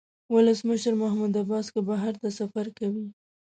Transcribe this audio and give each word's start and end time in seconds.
ولسمشر 0.33 0.93
محمود 1.01 1.33
عباس 1.41 1.67
که 1.73 1.79
بهر 1.87 2.13
ته 2.21 2.29
سفر 2.39 2.65
کوي. 2.77 3.05